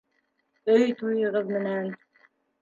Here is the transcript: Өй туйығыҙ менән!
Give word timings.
Өй 0.75 0.95
туйығыҙ 1.01 1.53
менән! 1.59 1.93